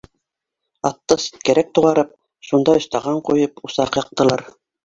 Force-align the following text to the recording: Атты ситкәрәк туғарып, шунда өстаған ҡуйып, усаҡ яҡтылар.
Атты 0.89 1.17
ситкәрәк 1.25 1.69
туғарып, 1.79 2.17
шунда 2.49 2.77
өстаған 2.83 3.23
ҡуйып, 3.31 3.65
усаҡ 3.71 4.01
яҡтылар. 4.05 4.49